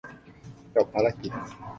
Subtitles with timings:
[0.75, 1.31] จบภารกิจ